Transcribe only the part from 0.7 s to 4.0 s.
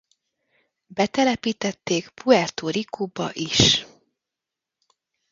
Betelepítették Puerto Ricoba is.